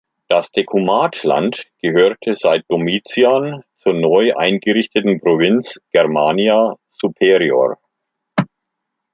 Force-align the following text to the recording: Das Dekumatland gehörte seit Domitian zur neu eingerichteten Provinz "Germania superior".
Das 0.29 0.49
Dekumatland 0.51 1.67
gehörte 1.79 2.33
seit 2.33 2.65
Domitian 2.71 3.61
zur 3.75 3.93
neu 3.93 4.33
eingerichteten 4.35 5.19
Provinz 5.19 5.79
"Germania 5.91 6.75
superior". 6.87 7.77